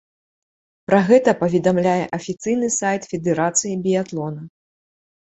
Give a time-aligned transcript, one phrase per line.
[0.89, 4.41] Пра гэта паведамляе афіцыйны сайт федэрацыі біятлона.